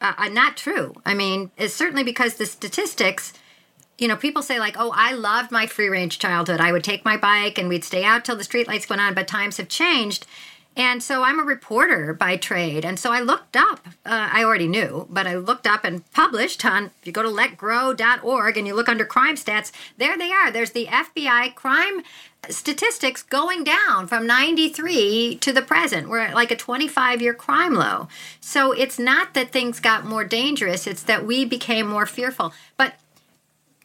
[0.00, 0.94] uh, uh, not true.
[1.04, 3.32] I mean, it's certainly because the statistics
[4.00, 6.58] you know, people say like, "Oh, I loved my free range childhood.
[6.58, 9.28] I would take my bike and we'd stay out till the streetlights went on." But
[9.28, 10.26] times have changed,
[10.76, 12.84] and so I'm a reporter by trade.
[12.84, 13.86] And so I looked up.
[14.06, 16.86] Uh, I already knew, but I looked up and published on.
[17.00, 20.50] If you go to letgrow.org and you look under crime stats, there they are.
[20.50, 22.02] There's the FBI crime
[22.48, 26.08] statistics going down from 93 to the present.
[26.08, 28.08] We're at like a 25 year crime low.
[28.40, 32.54] So it's not that things got more dangerous, it's that we became more fearful.
[32.76, 32.94] But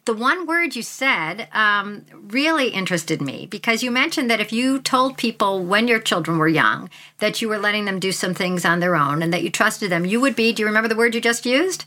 [0.06, 4.80] the one word you said um, really interested me because you mentioned that if you
[4.80, 6.88] told people when your children were young
[7.18, 9.90] that you were letting them do some things on their own and that you trusted
[9.90, 11.84] them, you would be, do you remember the word you just used?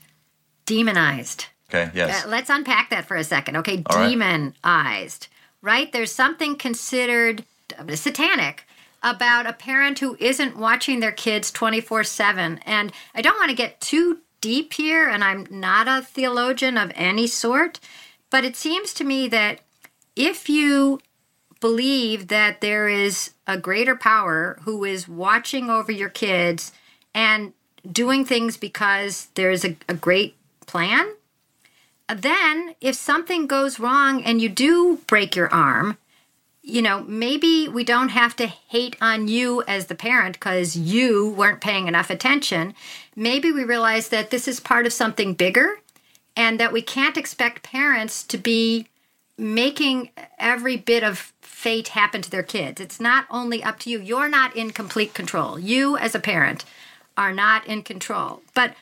[0.66, 1.46] Demonized.
[1.70, 2.26] Okay, yes.
[2.26, 3.84] Uh, let's unpack that for a second, okay?
[3.86, 4.10] All right.
[4.10, 5.28] Demonized,
[5.62, 5.92] right?
[5.92, 7.46] There's something considered
[7.78, 8.66] uh, satanic
[9.02, 12.60] about a parent who isn't watching their kids 24 7.
[12.66, 16.92] And I don't want to get too deep here, and I'm not a theologian of
[16.96, 17.80] any sort,
[18.30, 19.62] but it seems to me that
[20.15, 21.00] if you
[21.60, 26.72] believe that there is a greater power who is watching over your kids
[27.13, 27.54] and
[27.89, 31.08] doing things because there's a, a great plan,
[32.13, 35.98] then if something goes wrong and you do break your arm,
[36.62, 41.30] you know, maybe we don't have to hate on you as the parent because you
[41.32, 42.76] weren't paying enough attention.
[43.15, 45.80] Maybe we realize that this is part of something bigger
[46.36, 48.88] and that we can't expect parents to be
[49.38, 52.80] making every bit of fate happen to their kids.
[52.82, 54.00] It's not only up to you.
[54.00, 55.60] You're not in complete control.
[55.60, 56.65] You, as a parent,
[57.18, 58.42] are not in control.
[58.54, 58.76] But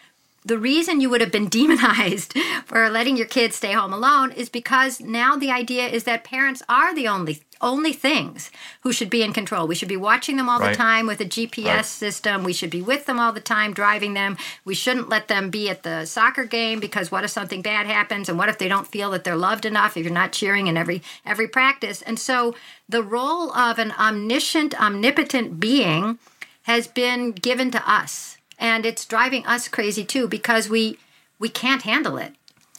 [0.48, 2.34] the reason you would have been demonized
[2.66, 6.64] for letting your kids stay home alone is because now the idea is that parents
[6.70, 9.68] are the only only things who should be in control.
[9.68, 10.74] We should be watching them all Right.
[10.74, 11.86] the time with a GPS Right.
[11.86, 12.44] system.
[12.44, 14.38] We should be with them all the time, driving them.
[14.64, 18.30] We shouldn't let them be at the soccer game because what if something bad happens
[18.30, 20.78] and what if they don't feel that they're loved enough if you're not cheering in
[20.78, 22.04] every every practice.
[22.04, 22.54] And so
[22.88, 26.20] the role of an omniscient, omnipotent being
[26.64, 28.37] has been given to us.
[28.60, 30.98] And it's driving us crazy too because we
[31.40, 32.34] we can't handle it.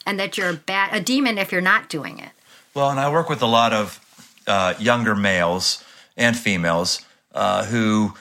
[0.05, 2.31] And that you're a bad a demon if you're not doing it.
[2.73, 3.99] Well, and I work with a lot of
[4.47, 5.83] uh, younger males
[6.17, 8.13] and females uh, who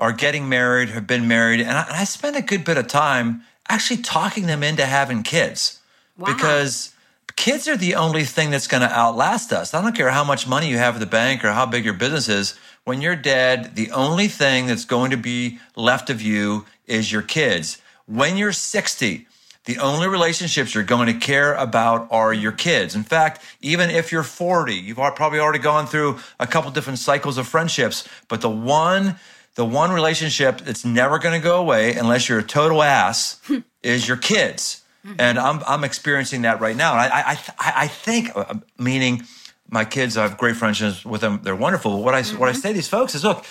[0.00, 2.86] are getting married, have been married, and I, and I spend a good bit of
[2.86, 5.80] time actually talking them into having kids
[6.18, 6.32] Wow.
[6.32, 6.94] because
[7.36, 9.74] kids are the only thing that's going to outlast us.
[9.74, 11.94] I don't care how much money you have at the bank or how big your
[11.94, 12.54] business is.
[12.84, 17.22] When you're dead, the only thing that's going to be left of you is your
[17.22, 17.78] kids.
[18.06, 19.26] When you're 60,
[19.64, 22.94] the only relationships you're going to care about are your kids.
[22.94, 27.38] In fact, even if you're 40, you've probably already gone through a couple different cycles
[27.38, 29.16] of friendships, but the one
[29.56, 33.40] the one relationship that's never going to go away unless you're a total ass
[33.84, 34.82] is your kids.
[35.18, 36.92] And I'm I'm experiencing that right now.
[36.92, 39.22] And I I I, I think uh, meaning
[39.68, 41.40] my kids, I have great friendships with them.
[41.42, 41.96] They're wonderful.
[41.96, 43.44] But what I what I say to these folks is, look,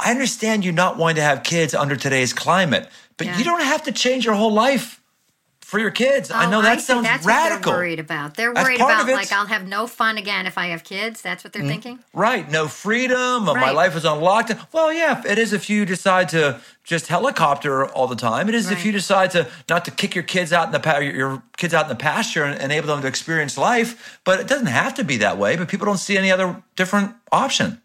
[0.00, 3.38] I understand you not wanting to have kids under today's climate, but Yeah.
[3.38, 5.00] you don't have to change your whole life
[5.60, 6.30] for your kids.
[6.30, 6.86] I Oh, know that see.
[6.86, 7.54] sounds That's radical.
[7.56, 8.34] What they're worried about.
[8.34, 11.22] They're worried about like I'll have no fun again if I have kids.
[11.22, 11.68] That's what they're Mm-hmm.
[11.70, 11.98] thinking.
[12.12, 13.44] Right, no freedom.
[13.46, 14.58] My life is on lockdown.
[14.72, 18.48] Well, yeah, it is if you decide to just helicopter all the time.
[18.48, 20.98] It is if you decide to not to kick your kids out in the pa-
[20.98, 24.20] your kids out in the pasture and enable them to experience life.
[24.24, 25.56] But it doesn't have to be that way.
[25.56, 27.80] But people don't see any other different option.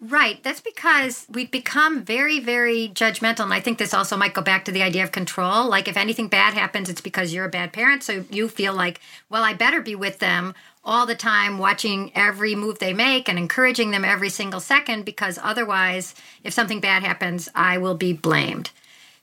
[0.00, 0.40] Right.
[0.44, 3.42] That's because we've become very, very judgmental.
[3.42, 5.68] And I think this also might go back to the idea of control.
[5.68, 8.04] Like, if anything bad happens, it's because you're a bad parent.
[8.04, 12.54] So you feel like, well, I better be with them all the time, watching every
[12.54, 17.48] move they make and encouraging them every single second, because otherwise, if something bad happens,
[17.54, 18.70] I will be blamed.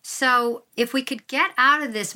[0.04, 2.14] So, if we could get out of this,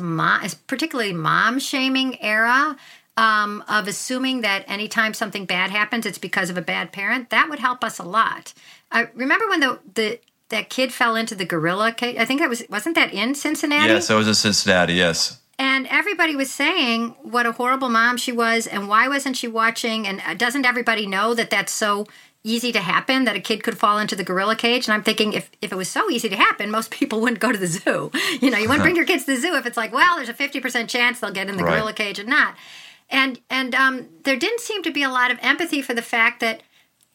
[0.68, 2.76] particularly mom shaming era,
[3.20, 7.50] um, of assuming that anytime something bad happens, it's because of a bad parent, that
[7.50, 8.54] would help us a lot.
[8.92, 12.18] I remember when the the that kid fell into the gorilla cage.
[12.18, 13.92] I think that was wasn't that in Cincinnati?
[13.94, 14.94] Yes, I was in Cincinnati.
[14.94, 15.40] Yes.
[15.60, 20.08] And everybody was saying what a horrible mom she was, and why wasn't she watching?
[20.08, 22.08] And uh, doesn't everybody know that that's so
[22.44, 24.88] easy to happen that a kid could fall into the gorilla cage?
[24.88, 27.52] And I'm thinking, if, if it was so easy to happen, most people wouldn't go
[27.52, 28.10] to the zoo.
[28.42, 30.30] You know, you wouldn't bring your kids to the zoo if it's like, well, there's
[30.30, 31.74] a 50% chance they'll get in the Right.
[31.76, 32.56] gorilla cage and not.
[33.10, 36.40] And and um, there didn't seem to be a lot of empathy for the fact
[36.42, 36.62] that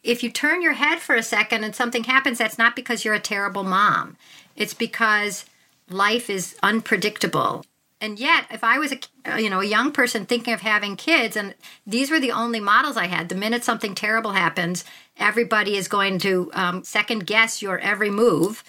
[0.03, 3.15] if you turn your head for a second and something happens, that's not because you're
[3.15, 4.17] a terrible mom.
[4.57, 5.47] It's because
[5.89, 7.65] life is unpredictable.
[8.01, 11.37] And yet, if I was a you know a young person thinking of having kids,
[11.37, 11.55] and
[11.87, 14.85] these were the only models I had, the minute something terrible happens,
[15.17, 18.63] everybody is going to um, second guess your every move.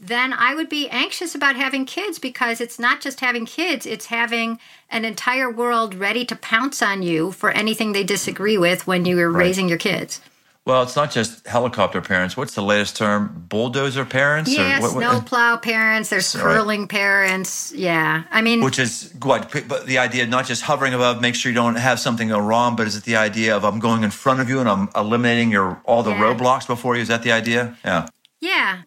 [0.00, 4.06] Then I would be anxious about having kids because it's not just having kids; it's
[4.06, 4.58] having
[4.90, 9.18] an entire world ready to pounce on you for anything they disagree with when you
[9.20, 10.20] are raising your kids.
[10.66, 12.38] Well, it's not just helicopter parents.
[12.38, 13.44] What's the latest term?
[13.50, 14.50] Bulldozer parents?
[14.56, 16.08] What- snowplow parents.
[16.08, 16.42] There's Right.
[16.42, 17.70] curling parents.
[17.76, 19.52] Yeah, I mean, Which is what?
[19.68, 22.76] But the idea, not just hovering above, make sure you don't have something go wrong,
[22.76, 25.50] but is it the idea of I'm going in front of you and I'm eliminating
[25.50, 26.20] your all the Yeah.
[26.22, 27.02] roadblocks before you?
[27.02, 27.76] Is that the idea?
[27.84, 28.06] Yeah.
[28.40, 28.78] yeah,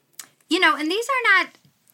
[0.50, 1.48] you know, and these are not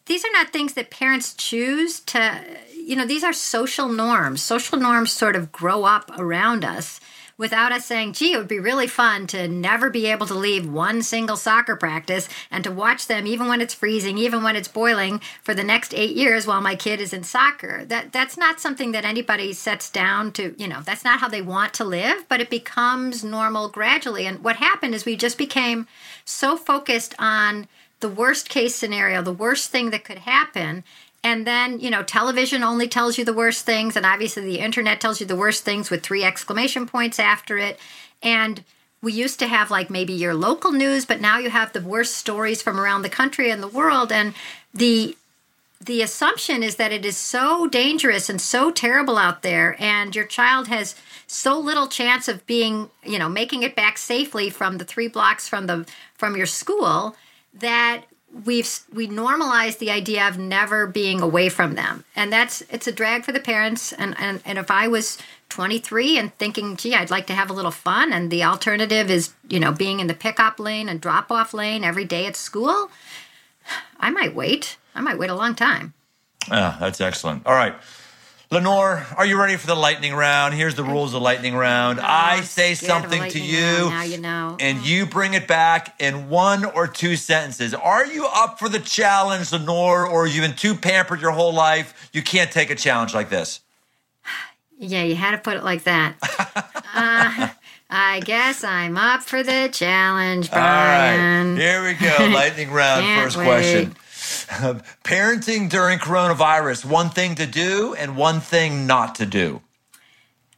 [0.06, 2.42] these are not things that parents choose to.
[2.76, 4.44] You know, these are social norms.
[4.44, 7.00] Social norms sort of grow up around us
[7.38, 10.70] without us saying, gee, it would be really fun to never be able to leave
[10.70, 14.68] one single soccer practice and to watch them even when it's freezing, even when it's
[14.68, 17.86] boiling for the next eight years while my kid is in soccer.
[17.86, 21.42] That that's not something that anybody sets down to, you know, that's not how they
[21.42, 24.28] want to live, but it becomes normal gradually.
[24.28, 25.88] And what happened is we just became
[26.26, 27.68] so focused on
[28.04, 30.84] the worst case scenario, the worst thing that could happen.
[31.24, 35.00] And then, you know, television only tells you the worst things, and obviously the internet
[35.00, 37.80] tells you the worst things with three exclamation points after it.
[38.22, 38.62] And
[39.02, 42.18] we used to have like maybe your local news, but now you have the worst
[42.18, 44.12] stories from around the country and the world.
[44.12, 44.34] And
[44.74, 45.16] the
[45.80, 50.24] the assumption is that it is so dangerous and so terrible out there and your
[50.24, 50.96] child has
[51.28, 55.50] so little chance of being you know making it back safely from the three blocks
[55.50, 55.86] from the
[56.16, 57.18] from your school
[57.54, 58.04] that
[58.46, 62.92] we've we normalize the idea of never being away from them and that's it's a
[62.92, 67.12] drag for the parents and and, and if i was 23 and thinking gee i'd
[67.12, 70.16] like to have a little fun and the alternative is you know being in the
[70.16, 72.90] pickup lane and drop off lane every day at school
[74.00, 75.94] i might wait i might wait a long time
[76.52, 77.46] Ah, that's excellent.
[77.46, 77.74] All right.
[78.54, 80.54] Lenore, are you ready for the lightning round?
[80.54, 82.00] Here's the rules of the lightning round.
[82.00, 84.58] I say something to you, now you know.
[84.60, 87.74] and you bring it back in one or two sentences.
[87.74, 92.12] Are you up for the challenge, Lenore, or you've been too pampered your whole life?
[92.14, 93.60] You can't take a challenge like this.
[94.78, 96.16] Yeah, you had to put it like that.
[96.94, 97.50] uh,
[97.90, 101.16] I guess I'm up for the challenge, All right.
[101.16, 101.58] Brian.
[101.58, 102.16] Here we go.
[102.32, 103.04] Lightning round.
[103.24, 103.46] First wait.
[103.46, 103.96] question.
[105.04, 109.62] Parenting during coronavirus, one thing to do and one thing not to do.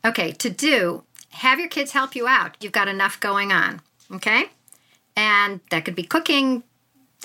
[0.03, 2.55] Okay, to do, have your kids help you out.
[2.61, 3.81] You've got enough going on,
[4.11, 4.45] okay?
[5.15, 6.63] And that could be cooking,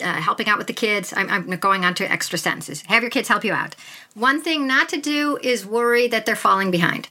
[0.03, 1.13] uh, helping out with the kids.
[1.15, 2.83] I'm, I'm going on to extra sentences.
[2.83, 3.77] Have your kids help you out.
[4.15, 7.09] One thing not to do is worry that they're falling behind.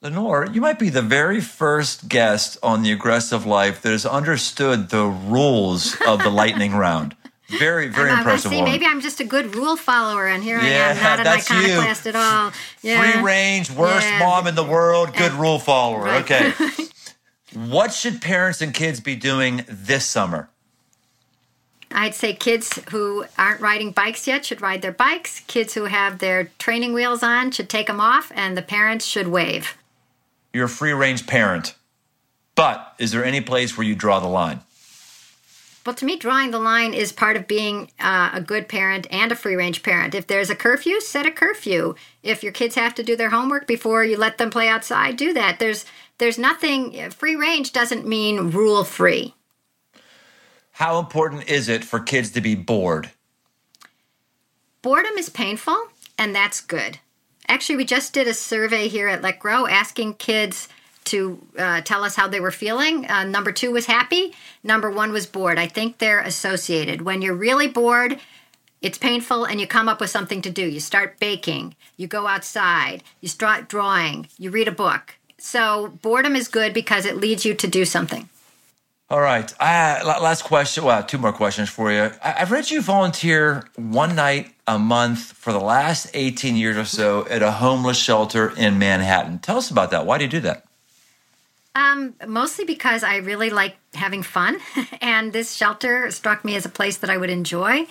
[0.00, 4.90] Lenore, you might be the very first guest on the aggressive life that has understood
[4.90, 7.16] the rules of the lightning round.
[7.48, 8.72] Very, very I'm, impressive see, woman.
[8.72, 11.56] maybe I'm just a good rule follower, and here I am, not an that's you.
[11.56, 12.52] iconoclast at all.
[12.82, 13.12] Yeah.
[13.12, 14.18] Free range, worst Yeah.
[14.18, 16.02] mom in the world, good rule follower.
[16.02, 16.30] Right.
[16.30, 16.52] Okay.
[17.54, 20.50] what should parents and kids be doing this summer?
[21.90, 25.40] I'd say kids who aren't riding bikes yet should ride their bikes.
[25.46, 29.28] Kids who have their training wheels on should take them off, and the parents should
[29.28, 29.74] wave.
[30.52, 31.74] You're a free range parent.
[32.54, 34.60] But is there any place where you draw the line?
[35.88, 39.32] Well, to me, drawing the line is part of being uh, a good parent and
[39.32, 40.14] a free range parent.
[40.14, 41.94] If there's a curfew, set a curfew.
[42.22, 45.32] If your kids have to do their homework before you let them play outside, do
[45.32, 45.58] that.
[45.58, 45.86] There's
[46.18, 49.34] there's nothing free range doesn't mean rule free.
[50.72, 53.08] How important is it for kids to be bored?
[54.82, 55.86] Boredom is painful,
[56.18, 56.98] and that's good.
[57.48, 60.68] Actually, we just did a survey here at Let Grow asking kids
[61.08, 63.08] to uh, tell us how they were feeling.
[63.10, 64.34] Uh, number two was happy.
[64.62, 65.58] Number one was bored.
[65.58, 67.02] I think they're associated.
[67.02, 68.18] When you're really bored,
[68.80, 70.64] it's painful, and you come up with something to do.
[70.64, 75.16] You start baking, you go outside, you start drawing, you read a book.
[75.38, 78.28] So, boredom is good because it leads you to do something.
[79.10, 79.50] All right.
[79.58, 80.84] Uh, last question.
[80.84, 82.10] Well, two more questions for you.
[82.22, 86.84] I- I've read you volunteer one night a month for the last 18 years or
[86.84, 89.38] so at a homeless shelter in Manhattan.
[89.38, 90.04] Tell us about that.
[90.04, 90.64] Why do you do that?
[91.78, 94.58] Um, mostly because I really like having fun,
[95.00, 97.86] and this shelter struck me as a place that I would enjoy.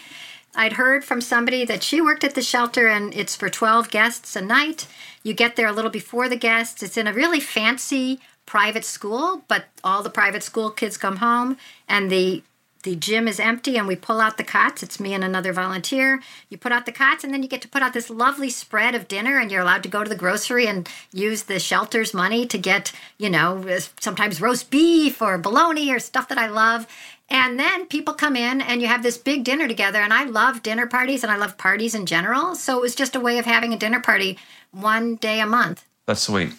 [0.55, 4.35] I'd heard from somebody that she worked at the shelter and it's for 12 guests
[4.35, 4.87] a night.
[5.23, 6.83] You get there a little before the guests.
[6.83, 11.55] It's in a really fancy private school, but all the private school kids come home
[11.87, 12.43] and the
[12.87, 14.81] the gym is empty and we pull out the cots.
[14.81, 16.21] It's me and another volunteer.
[16.47, 18.95] You put out the cots and then you get to put out this lovely spread
[18.95, 22.45] of dinner and you're allowed to go to the grocery and use the shelter's money
[22.45, 23.61] to get, you know,
[23.99, 26.87] sometimes roast beef or bologna or stuff that I love.
[27.27, 29.99] And then people come in and you have this big dinner together.
[29.99, 32.55] And I love dinner parties and I love parties in general.
[32.55, 34.39] So it was just a way of having a dinner party
[34.71, 35.83] one day a month.
[36.05, 36.53] That's sweet.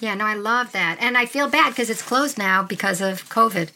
[0.00, 0.98] Yeah, no, I love that.
[1.00, 3.70] And I feel bad because it's closed now because of COVID.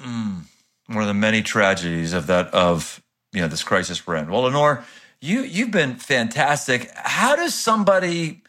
[0.00, 0.47] Mm
[0.88, 4.30] one of the many tragedies of that of you know this crisis we're in.
[4.30, 4.84] Well, Lenore,
[5.20, 6.90] you you've been fantastic.
[6.94, 8.42] How does somebody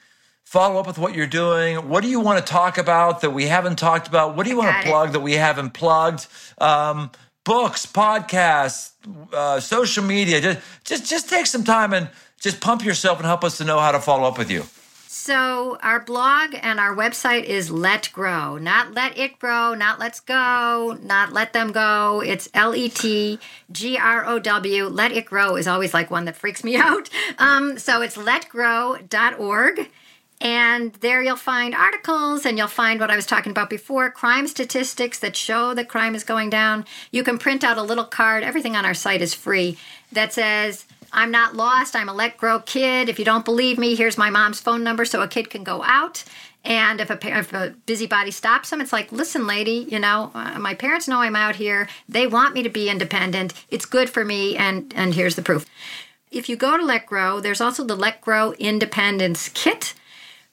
[0.46, 1.90] follow up with what you're doing?
[1.90, 4.36] What do you want to talk about that we haven't talked about?
[4.36, 6.28] What do you want to plug that we haven't plugged?
[6.58, 7.12] Um,
[7.46, 8.92] books, podcasts,
[9.34, 10.42] uh, social media.
[10.42, 12.10] Just just just take some time and
[12.40, 14.64] just pump yourself and help us to know how to follow up with you.
[15.12, 20.20] So, our blog and our website is Let Grow, not Let It Grow, not Let's
[20.20, 22.22] Go, not Let Them Go.
[22.24, 23.40] It's L E T
[23.72, 24.86] G R O W.
[24.86, 27.10] Let It Grow is always like one that freaks me out.
[27.40, 29.90] Um, so, it's letgrow.org.
[30.42, 34.48] And there you'll find articles and you'll find what I was talking about before crime
[34.48, 36.86] statistics that show that crime is going down.
[37.10, 38.44] You can print out a little card.
[38.44, 39.76] Everything on our site is free
[40.12, 41.96] that says, I'm not lost.
[41.96, 43.10] I'm a let grow kid.
[43.10, 45.84] If you don't believe me, here's my mom's phone number so a kid can go
[45.84, 46.24] out.
[46.64, 50.60] And if a, if a busybody stops them, it's like, listen, lady, you know, uh,
[50.60, 51.88] my parents know I'm out here.
[52.08, 53.54] They want me to be independent.
[53.70, 54.58] It's good for me.
[54.58, 55.66] And, and here's the proof.
[56.32, 59.94] If you go to Let Grow, there's also the Let Grow Independence Kit,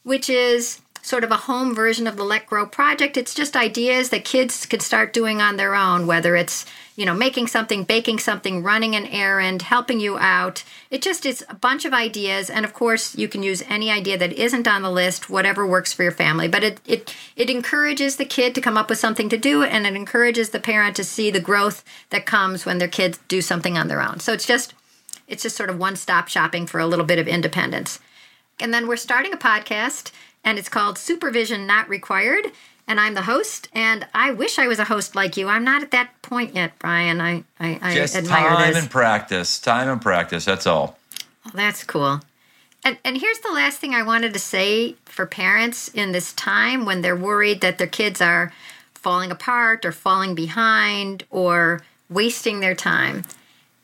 [0.04, 3.16] which is sort of a home version of the Let Grow project.
[3.16, 6.64] It's just ideas that kids can start doing on their own, whether it's
[6.96, 10.64] you know, making something, baking something, running an errand, helping you out.
[10.90, 12.48] It just is a bunch of ideas.
[12.48, 15.92] And of course, you can use any idea that isn't on the list, whatever works
[15.92, 16.48] for your family.
[16.48, 19.86] But it, it, it encourages the kid to come up with something to do, and
[19.86, 23.76] it encourages the parent to see the growth that comes when their kids do something
[23.76, 24.18] on their own.
[24.20, 24.72] So it's just,
[25.28, 28.00] it's just sort of one stop shopping for a little bit of independence.
[28.58, 32.52] And then we're starting a podcast, and it's called Supervision Not Required
[32.88, 33.68] and I'm the host.
[33.72, 35.48] And I wish I was a host like you.
[35.48, 37.20] I'm not at that point yet, Brian.
[37.20, 38.82] I I, I Just admire time this.
[38.82, 39.58] and practice.
[39.58, 40.44] Time and practice.
[40.44, 40.98] That's all.
[41.44, 42.20] Well, that's cool.
[42.84, 46.84] And and here's the last thing I wanted to say for parents in this time
[46.84, 48.52] when they're worried that their kids are
[48.94, 53.22] falling apart or falling behind or wasting their time.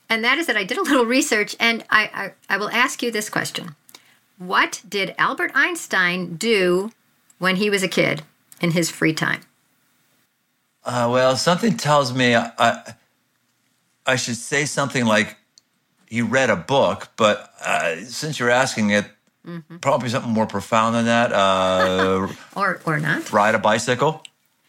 [0.09, 3.03] And that is that I did a little research and I, I, I will ask
[3.03, 3.75] you this question.
[4.39, 6.91] What did Albert Einstein do
[7.39, 8.23] when he was a kid?
[8.63, 9.43] In his free time?
[10.85, 12.95] Uh, well, something tells me I,
[14.07, 15.37] I should say something like
[16.07, 19.07] he read a book, but uh, since you're asking it,
[19.47, 19.77] mm-hmm.
[19.79, 21.33] probably something more profound than that.
[21.33, 23.33] Uh, or or not.
[23.33, 24.23] Ride a bicycle.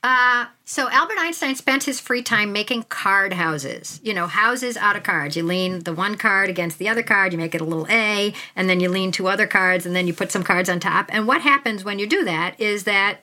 [0.04, 4.02] Uh, so Albert Einstein spent his free time making card houses.
[4.04, 5.36] You know, houses out of cards.
[5.36, 8.34] You lean the one card against the other card, you make it a little A,
[8.56, 11.08] and then you lean two other cards, and then you put some cards on top.
[11.10, 13.22] And what happens when you do that is that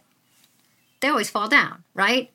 [1.00, 2.30] they always fall down, right?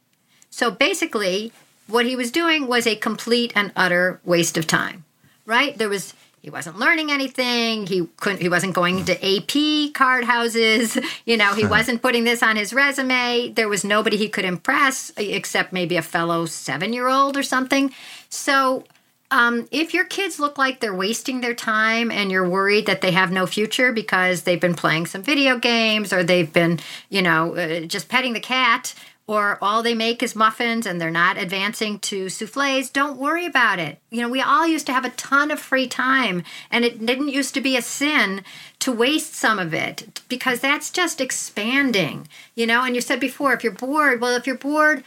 [0.50, 1.52] So basically,
[1.88, 5.06] what he was doing was a complete and utter waste of time,
[5.46, 5.78] right?
[5.78, 6.14] There was
[6.46, 7.88] he wasn't learning anything.
[7.88, 8.40] He couldn't.
[8.40, 10.98] He wasn't going to AP card houses.
[11.26, 11.72] You know, he uh-huh.
[11.72, 13.52] wasn't putting this on his resume.
[13.56, 17.92] There was nobody he could impress except maybe a fellow seven-year-old or something.
[18.30, 18.84] So
[19.32, 23.12] um, if your kids look like they're wasting their time and you're worried that they
[23.12, 27.56] have no future because they've been playing some video games or they've been, you know,
[27.56, 28.94] uh, just petting the cat,
[29.28, 33.80] or all they make is muffins and they're not advancing to souffles, don't worry about
[33.80, 34.00] it.
[34.12, 37.30] You know, we all used to have a ton of free time and it didn't
[37.30, 38.44] used to be a sin
[38.80, 42.84] to waste some of it because that's just expanding, you know.
[42.84, 45.04] And you said before, if you're bored, well, if you're bored,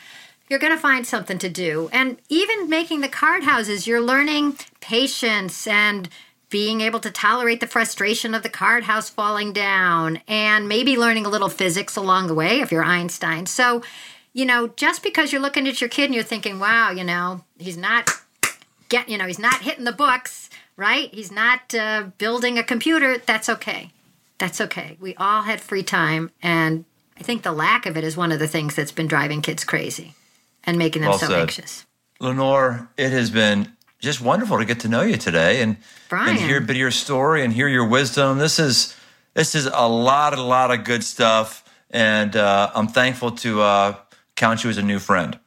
[0.49, 1.89] you're going to find something to do.
[1.93, 6.09] And even making the card houses, you're learning patience and
[6.51, 11.27] being able to tolerate the frustration of the card house falling down and maybe learning
[11.27, 13.45] a little physics along the way if you're Einstein.
[13.45, 13.83] So,
[14.33, 17.45] you know, just because you're looking at your kid and you're thinking, wow, you know,
[17.59, 18.11] he's not
[18.89, 21.13] get, you know, he's not hitting the books, right?
[21.13, 23.19] He's not uh, building a computer.
[23.19, 23.91] That's okay.
[24.39, 24.97] That's okay.
[25.01, 26.85] We all had free time, and
[27.19, 29.65] I think the lack of it is one of the things that's been driving kids
[29.65, 30.15] crazy
[30.69, 31.41] and making them well so said.
[31.41, 31.87] anxious.
[32.21, 36.31] Lenore, it has been just wonderful to get to know you today and, Brian.
[36.31, 38.39] and hear a bit of your story and hear your wisdom.
[38.39, 38.95] This is
[39.35, 43.97] this is a lot, a lot of good stuff, and uh, I'm thankful to uh,
[44.37, 45.39] count you as a new friend.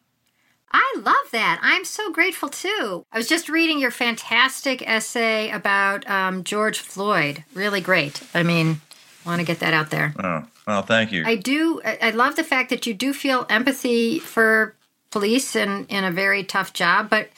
[0.72, 1.60] I love that.
[1.62, 3.06] I'm so grateful too.
[3.12, 7.44] I was just reading your fantastic essay about um, George Floyd.
[7.54, 8.24] Really great.
[8.34, 8.80] I mean,
[9.26, 10.14] want to get that out there.
[10.24, 11.26] Oh, well, thank you.
[11.26, 11.82] I do.
[11.84, 14.76] I love the fact that you do feel empathy for
[15.12, 17.30] police and in a very tough job, but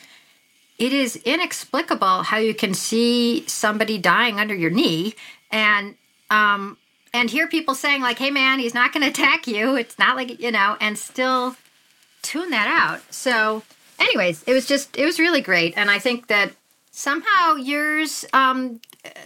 [0.77, 5.15] it is inexplicable how you can see somebody dying under your knee
[5.51, 5.95] and
[6.29, 6.77] um
[7.13, 9.75] and hear people saying like, "Hey, man, he's not going to attack you.
[9.75, 11.55] It's not like you know," and still
[12.21, 13.01] tune that out.
[13.13, 13.63] So,
[13.99, 16.53] anyways, it was just it was really great, and I think that
[16.91, 18.79] somehow yours um,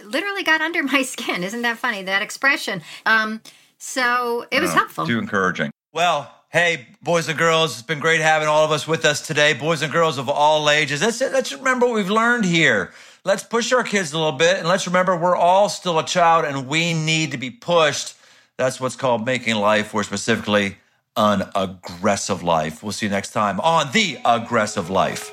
[0.04, 1.42] literally got under my skin.
[1.44, 2.02] Isn't that funny?
[2.02, 2.82] That expression.
[3.06, 3.40] Um,
[3.78, 5.06] so it was uh, helpful.
[5.06, 5.70] Too encouraging.
[5.92, 9.52] Well, hey, boys and girls, it's been great having all of us with us today.
[9.52, 11.02] Boys and girls of all ages.
[11.02, 12.92] Let's let's remember what we've learned here.
[13.24, 16.44] Let's push our kids a little bit, and let's remember we're all still a child,
[16.44, 18.14] and we need to be pushed.
[18.56, 20.78] That's what's called making life, or specifically
[21.16, 22.82] an aggressive life.
[22.82, 25.30] We'll see you next time on the aggressive life.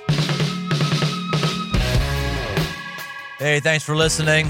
[3.37, 4.49] Hey, thanks for listening.